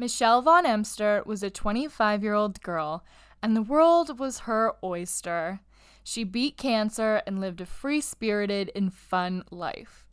[0.00, 3.04] Michelle Von Emster was a 25 year old girl,
[3.42, 5.58] and the world was her oyster.
[6.04, 10.06] She beat cancer and lived a free spirited and fun life.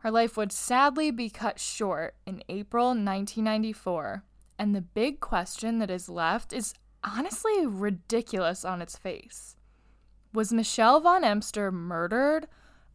[0.00, 4.22] Her life would sadly be cut short in April 1994,
[4.58, 9.56] and the big question that is left is honestly ridiculous on its face.
[10.34, 12.48] Was Michelle Von Emster murdered,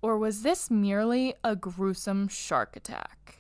[0.04, 3.37] or was this merely a gruesome shark attack?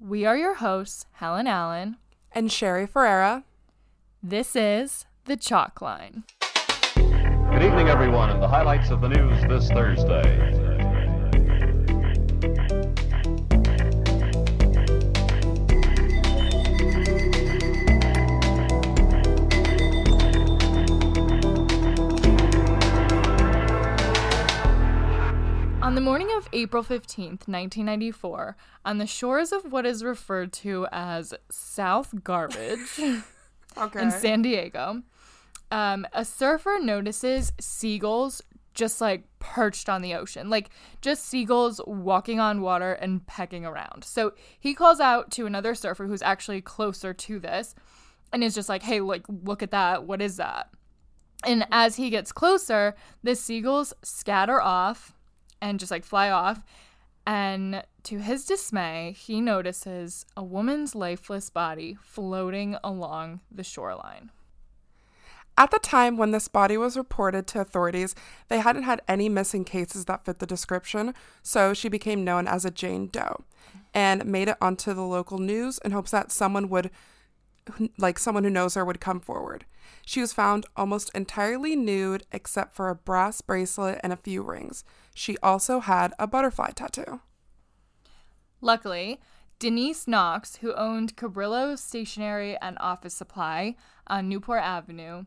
[0.00, 1.96] We are your hosts, Helen Allen
[2.30, 3.42] and Sherry Ferreira.
[4.22, 6.22] This is The Chalk Line.
[6.94, 10.67] Good evening, everyone, and the highlights of the news this Thursday.
[25.88, 30.86] On the morning of April 15th, 1994, on the shores of what is referred to
[30.92, 33.00] as South Garbage
[33.78, 34.02] Okay.
[34.02, 35.02] in San Diego,
[35.70, 38.42] um, a surfer notices seagulls
[38.74, 40.68] just like perched on the ocean, like
[41.00, 44.04] just seagulls walking on water and pecking around.
[44.04, 47.74] So he calls out to another surfer who's actually closer to this
[48.30, 50.04] and is just like, hey, like, look at that.
[50.04, 50.68] What is that?
[51.46, 55.14] And as he gets closer, the seagulls scatter off
[55.60, 56.62] and just like fly off.
[57.26, 64.30] And to his dismay, he notices a woman's lifeless body floating along the shoreline.
[65.58, 68.14] At the time when this body was reported to authorities,
[68.46, 72.64] they hadn't had any missing cases that fit the description, so she became known as
[72.64, 73.44] a Jane Doe
[73.92, 76.90] and made it onto the local news in hopes that someone would
[77.98, 79.66] like someone who knows her would come forward.
[80.08, 84.82] She was found almost entirely nude except for a brass bracelet and a few rings.
[85.14, 87.20] She also had a butterfly tattoo.
[88.62, 89.20] Luckily,
[89.58, 95.26] Denise Knox, who owned Cabrillo Stationery and Office Supply on Newport Avenue,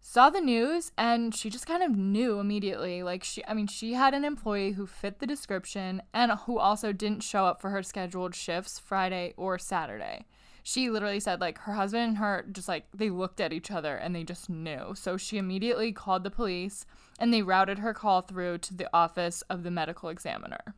[0.00, 3.02] saw the news and she just kind of knew immediately.
[3.02, 6.90] Like she I mean, she had an employee who fit the description and who also
[6.90, 10.24] didn't show up for her scheduled shifts Friday or Saturday.
[10.68, 13.94] She literally said like her husband and her just like they looked at each other
[13.94, 14.96] and they just knew.
[14.96, 16.84] So she immediately called the police
[17.20, 20.74] and they routed her call through to the office of the medical examiner.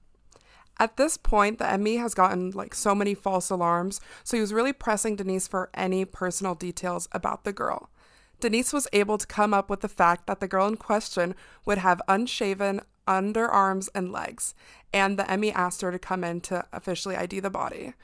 [0.78, 4.52] At this point, the ME has gotten like so many false alarms, so he was
[4.52, 7.88] really pressing Denise for any personal details about the girl.
[8.40, 11.34] Denise was able to come up with the fact that the girl in question
[11.64, 14.54] would have unshaven underarms and legs,
[14.92, 17.94] and the ME asked her to come in to officially ID the body.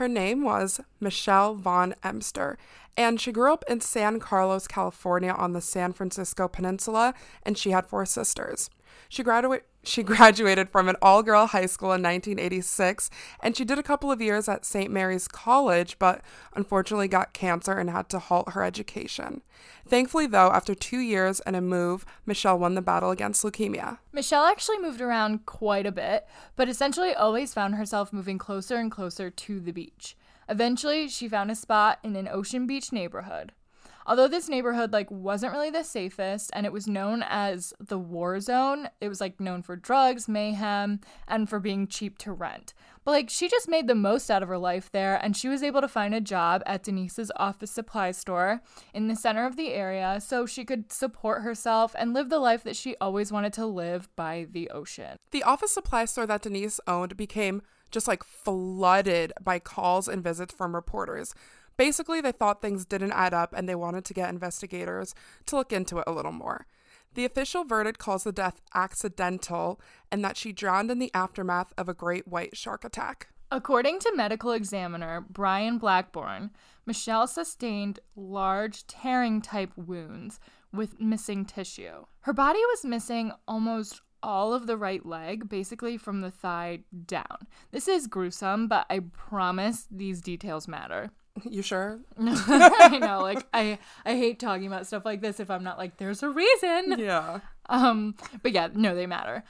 [0.00, 2.56] Her name was Michelle Von Emster,
[2.96, 7.12] and she grew up in San Carlos, California on the San Francisco Peninsula,
[7.42, 8.70] and she had four sisters.
[9.08, 13.08] She graduated she graduated from an all-girl high school in 1986,
[13.42, 14.90] and she did a couple of years at St.
[14.90, 16.20] Mary's College, but
[16.54, 19.40] unfortunately got cancer and had to halt her education.
[19.88, 23.98] Thankfully, though, after 2 years and a move, Michelle won the battle against leukemia.
[24.12, 28.90] Michelle actually moved around quite a bit, but essentially always found herself moving closer and
[28.90, 30.14] closer to the beach.
[30.46, 33.52] Eventually, she found a spot in an Ocean Beach neighborhood.
[34.06, 38.40] Although this neighborhood like wasn't really the safest and it was known as the war
[38.40, 42.74] zone, it was like known for drugs, mayhem, and for being cheap to rent.
[43.04, 45.62] But like she just made the most out of her life there and she was
[45.62, 48.62] able to find a job at Denise's office supply store
[48.92, 52.62] in the center of the area so she could support herself and live the life
[52.64, 55.16] that she always wanted to live by the ocean.
[55.30, 60.54] The office supply store that Denise owned became just like flooded by calls and visits
[60.54, 61.34] from reporters.
[61.76, 65.14] Basically, they thought things didn't add up and they wanted to get investigators
[65.46, 66.66] to look into it a little more.
[67.14, 69.80] The official verdict calls the death accidental
[70.12, 73.28] and that she drowned in the aftermath of a great white shark attack.
[73.50, 76.50] According to medical examiner Brian Blackburn,
[76.86, 80.38] Michelle sustained large tearing type wounds
[80.72, 82.04] with missing tissue.
[82.20, 87.46] Her body was missing almost all of the right leg, basically from the thigh down.
[87.70, 91.10] This is gruesome, but I promise these details matter.
[91.48, 92.00] You sure?
[92.18, 95.96] I know, like I I hate talking about stuff like this if I'm not like
[95.96, 96.96] there's a reason.
[96.98, 97.40] Yeah.
[97.68, 99.44] Um, but yeah, no, they matter.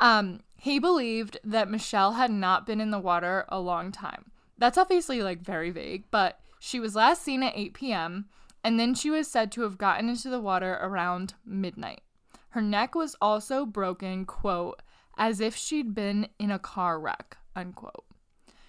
[0.00, 4.32] Um, he believed that Michelle had not been in the water a long time.
[4.58, 8.26] That's obviously like very vague, but she was last seen at 8 p.m.
[8.62, 12.02] and then she was said to have gotten into the water around midnight.
[12.50, 14.82] Her neck was also broken, quote,
[15.16, 18.04] as if she'd been in a car wreck, unquote.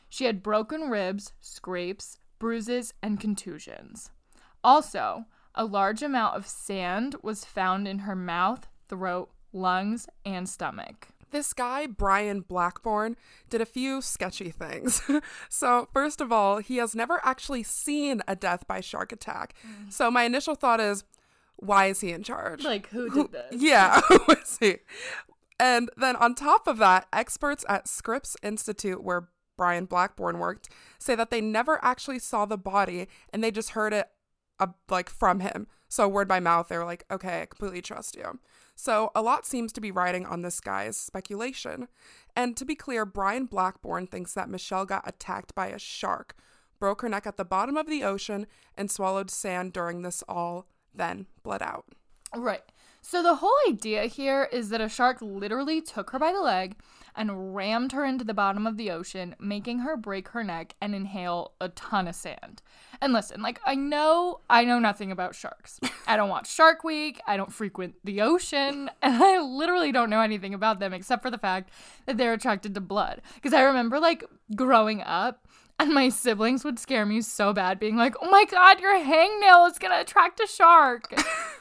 [0.09, 4.11] She had broken ribs, scrapes, bruises, and contusions.
[4.63, 5.25] Also,
[5.55, 11.07] a large amount of sand was found in her mouth, throat, lungs, and stomach.
[11.31, 13.15] This guy, Brian Blackburn,
[13.49, 15.01] did a few sketchy things.
[15.49, 19.53] so, first of all, he has never actually seen a death by shark attack.
[19.65, 19.93] Mm.
[19.93, 21.05] So, my initial thought is,
[21.57, 22.63] why is he in charge?
[22.63, 23.61] Like, who did this?
[23.61, 24.77] Yeah, who is he?
[25.59, 31.13] And then on top of that, experts at Scripps Institute, where Brian Blackburn worked, say
[31.13, 34.09] that they never actually saw the body and they just heard it
[34.59, 35.67] uh, like from him.
[35.87, 38.39] So word by mouth, they were like, okay, I completely trust you.
[38.75, 41.87] So a lot seems to be riding on this guy's speculation.
[42.35, 46.35] And to be clear, Brian Blackburn thinks that Michelle got attacked by a shark,
[46.79, 50.67] broke her neck at the bottom of the ocean, and swallowed sand during this all,
[50.93, 51.85] then bled out.
[52.35, 52.63] Right.
[53.01, 56.75] So the whole idea here is that a shark literally took her by the leg
[57.15, 60.95] and rammed her into the bottom of the ocean, making her break her neck and
[60.95, 62.61] inhale a ton of sand.
[63.01, 65.79] And listen, like I know I know nothing about sharks.
[66.07, 70.21] I don't watch Shark Week, I don't frequent the ocean, and I literally don't know
[70.21, 71.71] anything about them except for the fact
[72.05, 73.21] that they're attracted to blood.
[73.35, 74.23] Because I remember like
[74.55, 75.47] growing up
[75.81, 79.69] and my siblings would scare me so bad, being like, oh my god, your hangnail
[79.69, 81.13] is gonna attract a shark.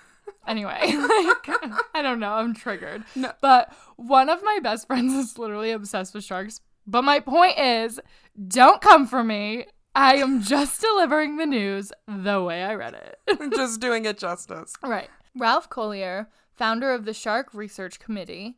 [0.46, 1.49] anyway, like,
[1.94, 3.05] I don't know, I'm triggered.
[3.14, 3.32] No.
[3.40, 6.61] But one of my best friends is literally obsessed with sharks.
[6.87, 7.99] But my point is,
[8.49, 9.67] don't come for me.
[9.94, 13.52] I am just delivering the news the way I read it.
[13.56, 14.75] just doing it justice.
[14.82, 15.08] Right.
[15.37, 18.56] Ralph Collier, founder of the Shark Research Committee,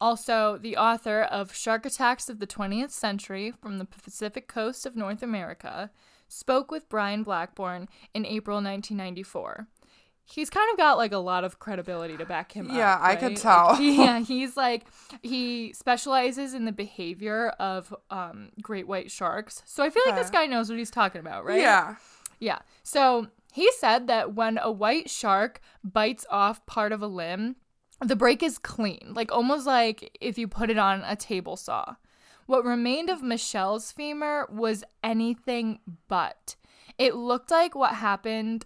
[0.00, 4.96] also the author of Shark Attacks of the 20th Century from the Pacific Coast of
[4.96, 5.90] North America,
[6.28, 9.66] spoke with Brian Blackburn in April 1994.
[10.24, 12.76] He's kind of got like a lot of credibility to back him up.
[12.76, 13.68] Yeah, I could tell.
[13.72, 14.84] Like, yeah, he's like
[15.22, 19.62] he specializes in the behavior of um, great white sharks.
[19.64, 21.60] So I feel like this guy knows what he's talking about, right?
[21.60, 21.96] Yeah.
[22.40, 22.58] Yeah.
[22.82, 27.56] So he said that when a white shark bites off part of a limb,
[28.00, 31.96] the break is clean, like almost like if you put it on a table saw.
[32.46, 36.56] What remained of Michelle's femur was anything but.
[36.96, 38.64] It looked like what happened,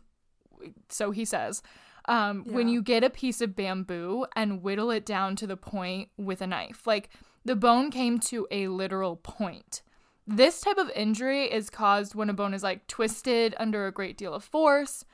[0.88, 1.62] so he says,
[2.06, 6.08] um, when you get a piece of bamboo and whittle it down to the point
[6.17, 6.87] with a knife.
[6.87, 7.11] Like
[7.44, 9.82] the bone came to a literal point.
[10.26, 14.17] This type of injury is caused when a bone is like twisted under a great
[14.17, 15.05] deal of force.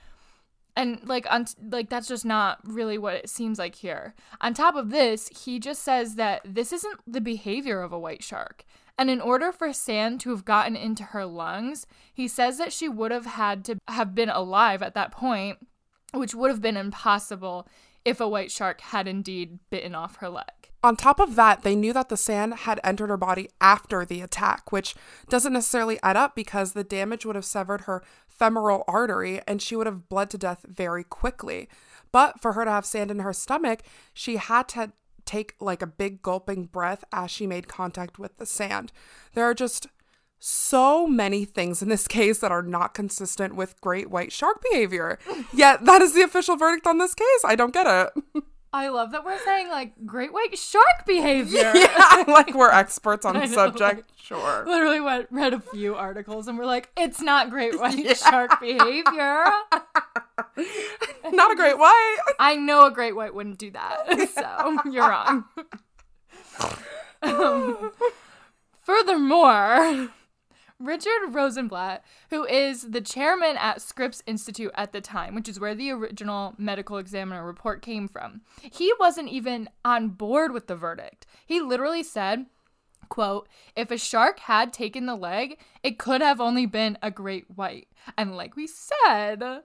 [0.79, 4.15] And like on like that's just not really what it seems like here.
[4.41, 8.23] On top of this, he just says that this isn't the behavior of a white
[8.23, 8.65] shark.
[8.97, 12.89] And in order for sand to have gotten into her lungs, he says that she
[12.89, 15.59] would have had to have been alive at that point,
[16.15, 17.67] which would have been impossible
[18.05, 20.47] if a white shark had indeed bitten off her leg.
[20.83, 24.21] On top of that, they knew that the sand had entered her body after the
[24.21, 24.95] attack, which
[25.29, 28.03] doesn't necessarily add up because the damage would have severed her
[28.39, 31.69] femoral artery and she would have bled to death very quickly.
[32.13, 33.83] But for her to have sand in her stomach,
[34.15, 34.93] she had to
[35.25, 38.93] take like a big gulping breath as she made contact with the sand.
[39.35, 39.89] There are just
[40.39, 45.19] so many things in this case that are not consistent with great white shark behavior.
[45.53, 47.45] Yet that is the official verdict on this case.
[47.45, 48.45] I don't get it.
[48.73, 51.73] I love that we're saying like great white shark behavior.
[51.75, 54.11] yeah, like we're experts on the subject.
[54.21, 54.65] Sure.
[54.67, 59.45] Literally went read a few articles and we're like, it's not great white shark behavior.
[61.33, 62.17] Not a great white.
[62.39, 64.29] I know a great white wouldn't do that.
[64.35, 65.45] So you're wrong.
[67.23, 67.93] Um,
[68.83, 70.09] furthermore,
[70.81, 75.75] Richard Rosenblatt, who is the chairman at Scripps Institute at the time, which is where
[75.75, 81.27] the original medical examiner report came from, he wasn't even on board with the verdict.
[81.45, 82.47] He literally said,
[83.09, 87.47] quote, if a shark had taken the leg, it could have only been a great
[87.57, 87.89] white.
[88.17, 89.63] And like we said,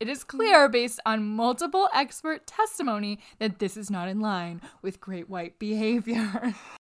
[0.00, 5.00] it is clear based on multiple expert testimony that this is not in line with
[5.00, 6.54] great white behavior.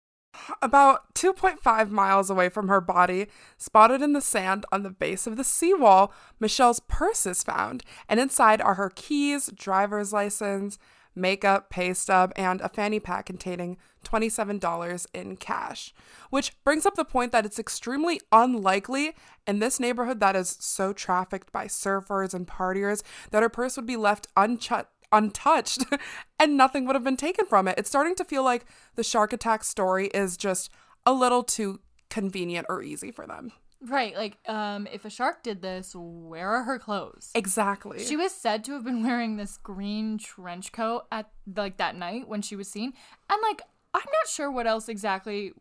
[0.62, 3.28] About 2.5 miles away from her body,
[3.58, 8.20] spotted in the sand on the base of the seawall, Michelle's purse is found, and
[8.20, 10.78] inside are her keys, driver's license,
[11.16, 15.94] makeup, pay stub, and a fanny pack containing $27 in cash.
[16.30, 19.16] Which brings up the point that it's extremely unlikely
[19.48, 23.02] in this neighborhood that is so trafficked by surfers and partiers
[23.32, 25.84] that her purse would be left unchecked untouched
[26.40, 27.78] and nothing would have been taken from it.
[27.78, 30.72] It's starting to feel like the shark attack story is just
[31.06, 33.52] a little too convenient or easy for them.
[33.88, 37.32] right, like um if a shark did this, where are her clothes?
[37.36, 38.04] Exactly.
[38.04, 42.28] She was said to have been wearing this green trench coat at like that night
[42.28, 42.94] when she was seen.
[43.30, 43.62] And like
[43.94, 45.54] I'm not sure what else exactly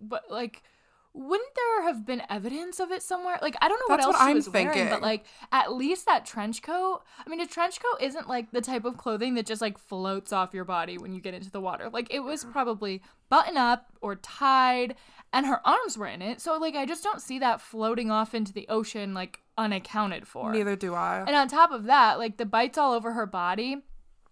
[0.00, 0.62] but like
[1.14, 3.38] wouldn't there have been evidence of it somewhere?
[3.42, 4.90] Like I don't know what else what she was wearing, thinking.
[4.90, 7.02] but like at least that trench coat.
[7.24, 10.32] I mean, a trench coat isn't like the type of clothing that just like floats
[10.32, 11.88] off your body when you get into the water.
[11.90, 12.52] Like it was mm-hmm.
[12.52, 14.94] probably button up or tied,
[15.32, 16.40] and her arms were in it.
[16.40, 20.52] So like I just don't see that floating off into the ocean like unaccounted for.
[20.52, 21.24] Neither do I.
[21.26, 23.82] And on top of that, like the bites all over her body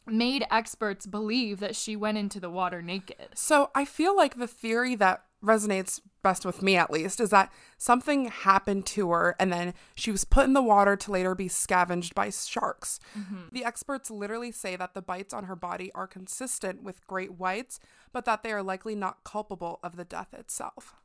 [0.06, 3.30] made experts believe that she went into the water naked.
[3.34, 7.52] So I feel like the theory that resonates best with me, at least, is that
[7.78, 11.48] something happened to her and then she was put in the water to later be
[11.48, 12.98] scavenged by sharks.
[13.16, 13.42] Mm-hmm.
[13.52, 17.78] The experts literally say that the bites on her body are consistent with great whites,
[18.12, 20.96] but that they are likely not culpable of the death itself.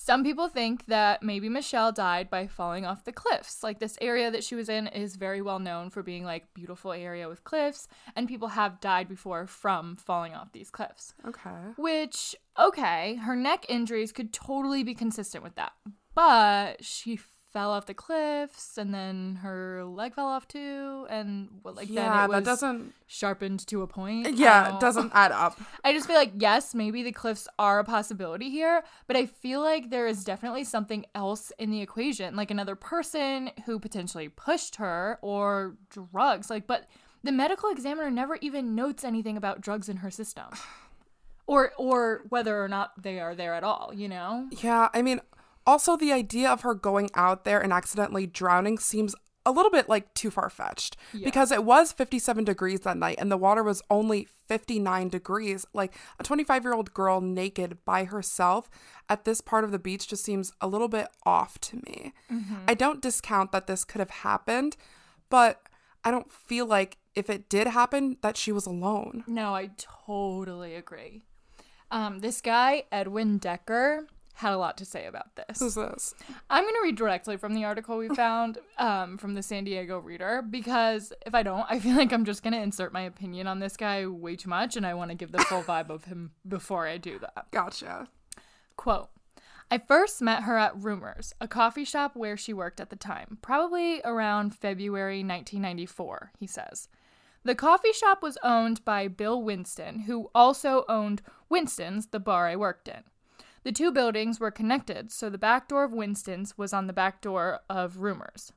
[0.00, 3.64] Some people think that maybe Michelle died by falling off the cliffs.
[3.64, 6.92] Like this area that she was in is very well known for being like beautiful
[6.92, 11.14] area with cliffs, and people have died before from falling off these cliffs.
[11.26, 11.50] Okay.
[11.76, 15.72] Which, okay, her neck injuries could totally be consistent with that.
[16.14, 17.18] But she
[17.52, 22.10] fell off the cliffs and then her leg fell off too and well, like yeah,
[22.10, 22.94] then it was that doesn't.
[23.06, 24.36] sharpened to a point.
[24.36, 25.58] Yeah, it doesn't add up.
[25.84, 29.60] I just feel like yes, maybe the cliffs are a possibility here, but I feel
[29.60, 34.76] like there is definitely something else in the equation, like another person who potentially pushed
[34.76, 36.50] her or drugs.
[36.50, 36.86] Like, but
[37.24, 40.46] the medical examiner never even notes anything about drugs in her system.
[41.48, 44.48] Or or whether or not they are there at all, you know?
[44.62, 45.20] Yeah, I mean,
[45.66, 49.14] also the idea of her going out there and accidentally drowning seems
[49.46, 53.32] a little bit like too far fetched because it was 57 degrees that night and
[53.32, 55.64] the water was only 59 degrees.
[55.72, 58.68] Like a 25 year old girl naked by herself
[59.08, 62.12] at this part of the beach just seems a little bit off to me.
[62.30, 62.56] Mm-hmm.
[62.68, 64.76] I don't discount that this could have happened,
[65.30, 65.62] but
[66.04, 69.24] I don't feel like if it did happen that she was alone.
[69.26, 71.24] No, I totally agree.
[71.90, 75.58] Um, this guy, Edwin Decker, had a lot to say about this.
[75.58, 76.14] Who's this?
[76.48, 79.98] I'm going to read directly from the article we found um, from the San Diego
[79.98, 83.48] Reader because if I don't, I feel like I'm just going to insert my opinion
[83.48, 86.04] on this guy way too much and I want to give the full vibe of
[86.04, 87.50] him before I do that.
[87.50, 88.08] Gotcha.
[88.76, 89.08] Quote
[89.72, 93.38] I first met her at Rumors, a coffee shop where she worked at the time,
[93.42, 96.88] probably around February 1994, he says.
[97.44, 102.56] The coffee shop was owned by Bill Winston, who also owned Winston's, the bar I
[102.56, 103.02] worked in.
[103.64, 107.20] The two buildings were connected, so the back door of Winston's was on the back
[107.20, 108.52] door of Rumors.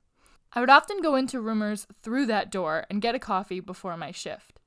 [0.53, 4.11] I would often go into Rumors through that door and get a coffee before my
[4.11, 4.59] shift.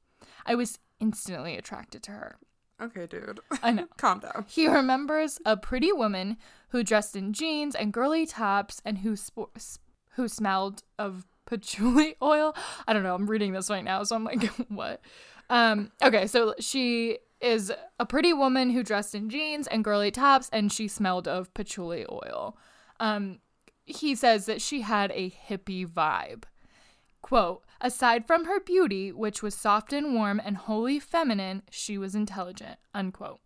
[0.47, 2.37] I was instantly attracted to her.
[2.81, 3.41] Okay, dude.
[3.63, 3.87] I know.
[3.97, 4.47] Calm down.
[4.49, 6.37] He remembers a pretty woman
[6.71, 9.79] who dressed in jeans and girly tops and who spo- s-
[10.17, 12.55] who smelled of patchouli oil.
[12.89, 13.15] I don't know.
[13.15, 15.01] I'm reading this right now, so I'm like, what?
[15.51, 20.49] Um, okay, so she is a pretty woman who dressed in jeans and girly tops,
[20.53, 22.57] and she smelled of patchouli oil.
[22.99, 23.41] Um,
[23.85, 26.45] he says that she had a hippie vibe.
[27.23, 32.15] Quote, aside from her beauty, which was soft and warm and wholly feminine, she was
[32.15, 33.41] intelligent, unquote.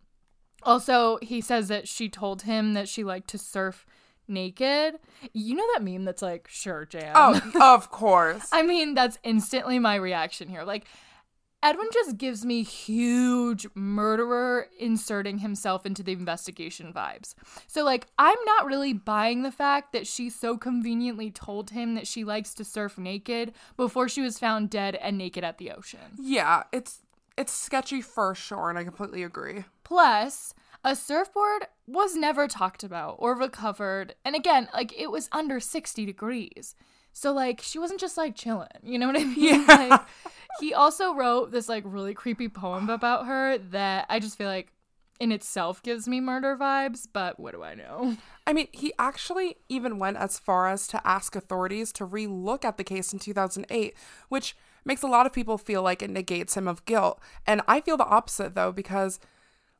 [0.63, 3.85] Also, he says that she told him that she liked to surf
[4.27, 4.95] naked.
[5.33, 7.13] You know that meme that's like, sure, Jan.
[7.15, 8.49] Oh, of course.
[8.51, 10.63] I mean, that's instantly my reaction here.
[10.63, 10.85] Like,
[11.61, 17.33] Edwin just gives me huge murderer inserting himself into the investigation vibes.
[17.67, 22.07] So, like, I'm not really buying the fact that she so conveniently told him that
[22.07, 25.99] she likes to surf naked before she was found dead and naked at the ocean.
[26.17, 26.99] Yeah, it's
[27.37, 29.63] it's sketchy for sure, and I completely agree.
[29.83, 34.15] Plus, a surfboard was never talked about or recovered.
[34.23, 36.75] And again, like it was under 60 degrees.
[37.11, 39.35] So like she wasn't just like chilling, you know what I mean?
[39.37, 39.65] Yeah.
[39.67, 40.01] Like
[40.59, 44.73] he also wrote this like really creepy poem about her that I just feel like
[45.19, 48.15] in itself gives me murder vibes, but what do I know?
[48.47, 52.77] I mean, he actually even went as far as to ask authorities to relook at
[52.77, 53.93] the case in 2008,
[54.29, 57.19] which makes a lot of people feel like it negates him of guilt.
[57.45, 59.19] And I feel the opposite though, because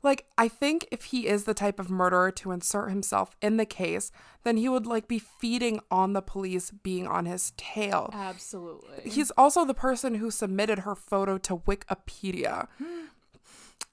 [0.02, 3.66] like I think if he is the type of murderer to insert himself in the
[3.66, 4.12] case,
[4.44, 8.10] then he would like be feeding on the police being on his tail.
[8.14, 9.10] Absolutely.
[9.10, 12.68] He's also the person who submitted her photo to Wikipedia.
[12.78, 13.06] Hmm.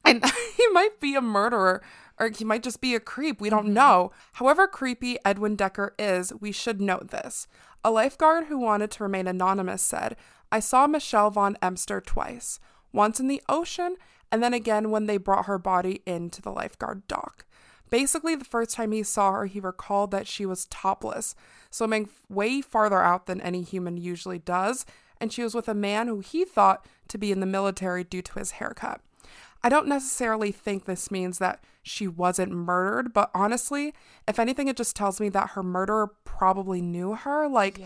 [0.04, 0.24] And
[0.56, 1.82] he might be a murderer
[2.18, 3.40] or he might just be a creep.
[3.40, 3.74] We don't mm-hmm.
[3.74, 4.12] know.
[4.34, 7.46] However creepy Edwin Decker is, we should note this.
[7.84, 10.16] A lifeguard who wanted to remain anonymous said,
[10.50, 12.60] I saw Michelle von Emster twice,
[12.92, 13.96] once in the ocean
[14.30, 17.44] and then again when they brought her body into the lifeguard dock.
[17.88, 21.36] Basically, the first time he saw her, he recalled that she was topless,
[21.70, 24.84] swimming way farther out than any human usually does,
[25.20, 28.22] and she was with a man who he thought to be in the military due
[28.22, 29.00] to his haircut.
[29.66, 33.94] I don't necessarily think this means that she wasn't murdered, but honestly,
[34.28, 37.48] if anything, it just tells me that her murderer probably knew her.
[37.48, 37.80] Like,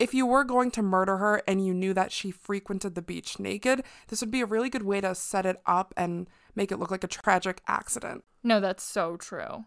[0.00, 3.38] if you were going to murder her and you knew that she frequented the beach
[3.38, 6.78] naked, this would be a really good way to set it up and make it
[6.78, 8.24] look like a tragic accident.
[8.42, 9.66] No, that's so true.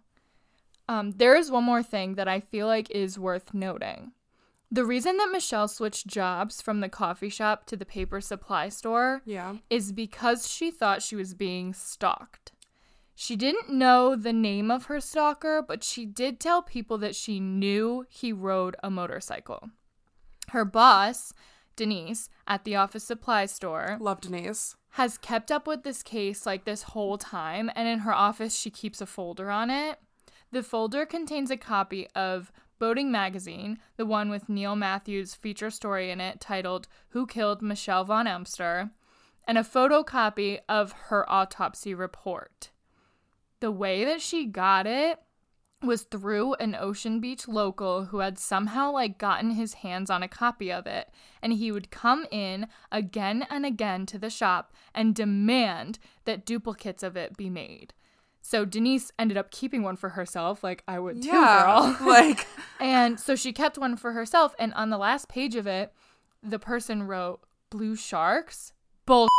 [0.89, 4.11] Um, there is one more thing that I feel like is worth noting.
[4.73, 9.21] The reason that Michelle switched jobs from the coffee shop to the paper supply store
[9.23, 9.57] Yeah.
[9.69, 12.53] is because she thought she was being stalked.
[13.13, 17.39] She didn't know the name of her stalker, but she did tell people that she
[17.39, 19.69] knew he rode a motorcycle.
[20.49, 21.33] Her boss,
[21.75, 24.75] Denise, at the office supply store, Love Denise.
[24.93, 28.71] has kept up with this case like this whole time, and in her office, she
[28.71, 29.99] keeps a folder on it.
[30.51, 32.51] The folder contains a copy of
[32.83, 38.03] Boating Magazine, the one with Neil Matthews' feature story in it titled Who Killed Michelle
[38.03, 38.91] Von Emster,
[39.47, 42.71] and a photocopy of her autopsy report.
[43.61, 45.21] The way that she got it
[45.81, 50.27] was through an Ocean Beach local who had somehow like gotten his hands on a
[50.27, 51.09] copy of it
[51.41, 57.01] and he would come in again and again to the shop and demand that duplicates
[57.01, 57.93] of it be made.
[58.45, 61.63] So Denise ended up keeping one for herself like I would too Yeah.
[61.63, 61.97] girl.
[62.07, 62.45] like,
[62.79, 65.93] and so she kept one for herself and on the last page of it
[66.43, 68.73] the person wrote blue sharks
[69.05, 69.29] bull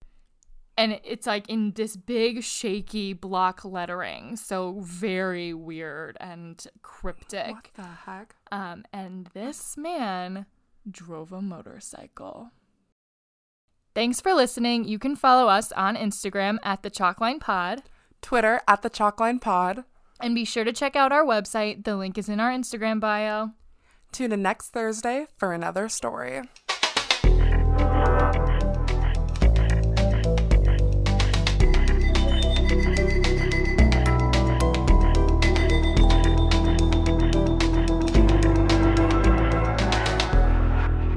[0.78, 7.74] and it's like in this big shaky block lettering so very weird and cryptic what
[7.74, 8.34] the heck?
[8.50, 10.46] um and this man
[10.90, 12.50] drove a motorcycle
[13.94, 17.82] thanks for listening you can follow us on instagram at the chalkline pod
[18.22, 19.84] Twitter at the Chalkline Pod.
[20.20, 23.50] and be sure to check out our website the link is in our instagram bio
[24.12, 26.42] Tune in next Thursday for another story.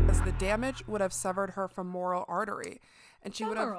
[0.08, 2.80] As the damage would have severed her femoral artery,
[3.24, 3.70] and she would have.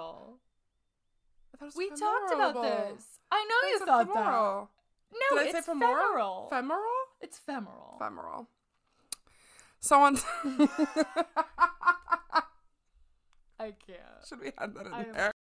[1.73, 1.73] Femoral.
[1.73, 3.19] I thought it was We talked about this.
[3.33, 4.71] I know you thought femoral.
[5.13, 5.19] that.
[5.31, 5.97] No, Did I it's say femoral?
[5.97, 6.49] femoral.
[6.51, 7.05] Femoral?
[7.21, 7.97] it's femoral.
[7.99, 8.49] Femoral.
[9.81, 10.17] Someone.
[13.59, 14.27] I can't.
[14.29, 15.34] Should we add that in I- there?